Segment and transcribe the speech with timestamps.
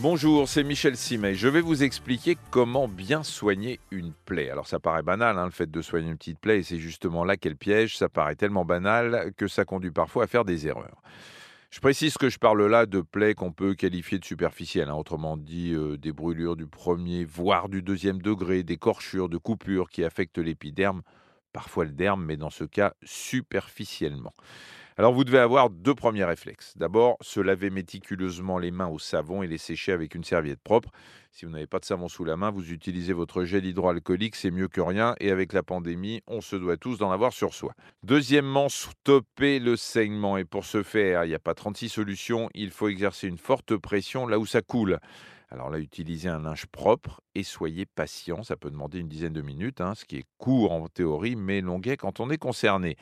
[0.00, 1.34] Bonjour, c'est Michel Simet.
[1.34, 4.48] Je vais vous expliquer comment bien soigner une plaie.
[4.48, 7.24] Alors ça paraît banal, hein, le fait de soigner une petite plaie, et c'est justement
[7.24, 7.98] là qu'elle piège.
[7.98, 11.02] Ça paraît tellement banal que ça conduit parfois à faire des erreurs.
[11.72, 15.36] Je précise que je parle là de plaies qu'on peut qualifier de superficielles, hein, autrement
[15.36, 20.04] dit euh, des brûlures du premier, voire du deuxième degré, des corchures, de coupures qui
[20.04, 21.02] affectent l'épiderme,
[21.52, 24.32] parfois le derme, mais dans ce cas superficiellement.
[24.98, 26.76] Alors vous devez avoir deux premiers réflexes.
[26.76, 30.90] D'abord, se laver méticuleusement les mains au savon et les sécher avec une serviette propre.
[31.30, 34.50] Si vous n'avez pas de savon sous la main, vous utilisez votre gel hydroalcoolique, c'est
[34.50, 35.14] mieux que rien.
[35.20, 37.74] Et avec la pandémie, on se doit tous d'en avoir sur soi.
[38.02, 40.36] Deuxièmement, stopper le saignement.
[40.36, 42.50] Et pour ce faire, il n'y a pas 36 solutions.
[42.54, 44.98] Il faut exercer une forte pression là où ça coule.
[45.50, 48.42] Alors là, utilisez un linge propre et soyez patient.
[48.42, 51.60] Ça peut demander une dizaine de minutes, hein, ce qui est court en théorie, mais
[51.60, 52.96] longuet quand on est concerné.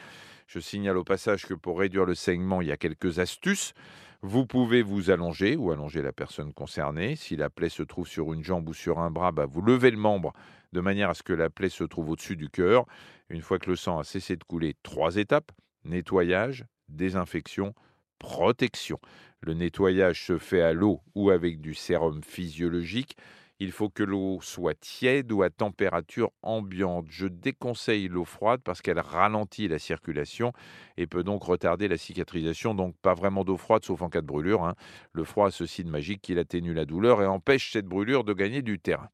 [0.47, 3.75] Je signale au passage que pour réduire le saignement, il y a quelques astuces.
[4.23, 7.17] Vous pouvez vous allonger ou allonger la personne concernée.
[7.17, 9.91] Si la plaie se trouve sur une jambe ou sur un bras, bah, vous levez
[9.91, 10.33] le membre
[10.73, 12.87] de manière à ce que la plaie se trouve au-dessus du cœur.
[13.29, 15.53] Une fois que le sang a cessé de couler, trois étapes
[15.87, 17.75] nettoyage, désinfection,
[18.19, 18.99] protection.
[19.41, 23.17] Le nettoyage se fait à l'eau ou avec du sérum physiologique.
[23.59, 27.07] Il faut que l'eau soit tiède ou à température ambiante.
[27.09, 30.53] Je déconseille l'eau froide parce qu'elle ralentit la circulation
[30.99, 32.75] et peut donc retarder la cicatrisation.
[32.75, 34.65] Donc pas vraiment d'eau froide sauf en cas de brûlure.
[34.65, 34.75] Hein.
[35.13, 38.35] Le froid a ceci de magique qu'il atténue la douleur et empêche cette brûlure de
[38.35, 39.09] gagner du terrain.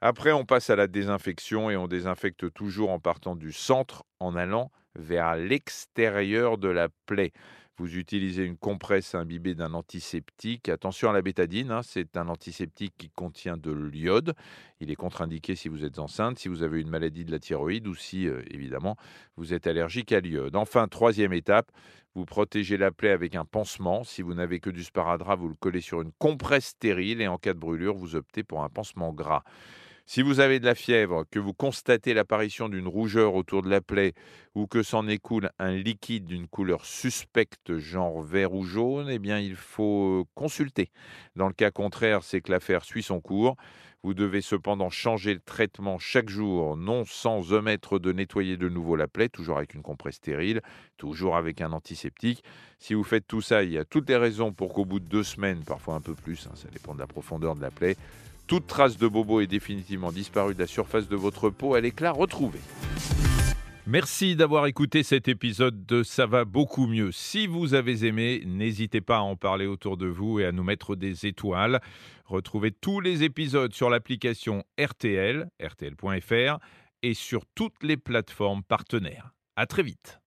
[0.00, 4.34] Après, on passe à la désinfection et on désinfecte toujours en partant du centre en
[4.34, 7.32] allant vers l'extérieur de la plaie.
[7.80, 10.68] Vous utilisez une compresse imbibée d'un antiseptique.
[10.68, 14.34] Attention à la bétadine, hein, c'est un antiseptique qui contient de l'iode.
[14.80, 17.86] Il est contre-indiqué si vous êtes enceinte, si vous avez une maladie de la thyroïde
[17.86, 18.96] ou si, euh, évidemment,
[19.38, 20.56] vous êtes allergique à l'iode.
[20.56, 21.72] Enfin, troisième étape,
[22.14, 24.04] vous protégez la plaie avec un pansement.
[24.04, 27.38] Si vous n'avez que du sparadrap, vous le collez sur une compresse stérile et en
[27.38, 29.42] cas de brûlure, vous optez pour un pansement gras.
[30.12, 33.80] Si vous avez de la fièvre, que vous constatez l'apparition d'une rougeur autour de la
[33.80, 34.14] plaie
[34.56, 39.38] ou que s'en écoule un liquide d'une couleur suspecte, genre vert ou jaune, eh bien
[39.38, 40.90] il faut consulter.
[41.36, 43.54] Dans le cas contraire, c'est que l'affaire suit son cours.
[44.02, 48.96] Vous devez cependant changer le traitement chaque jour, non sans omettre de nettoyer de nouveau
[48.96, 50.60] la plaie, toujours avec une compresse stérile,
[50.96, 52.42] toujours avec un antiseptique.
[52.80, 55.08] Si vous faites tout ça, il y a toutes les raisons pour qu'au bout de
[55.08, 57.96] deux semaines, parfois un peu plus, hein, ça dépend de la profondeur de la plaie,
[58.50, 62.00] toute trace de bobo est définitivement disparue de la surface de votre peau, elle est
[62.00, 62.58] là retrouvée.
[63.86, 67.12] Merci d'avoir écouté cet épisode de Ça va beaucoup mieux.
[67.12, 70.64] Si vous avez aimé, n'hésitez pas à en parler autour de vous et à nous
[70.64, 71.80] mettre des étoiles.
[72.24, 76.58] Retrouvez tous les épisodes sur l'application RTL, rtl.fr
[77.04, 79.30] et sur toutes les plateformes partenaires.
[79.54, 80.20] À très vite.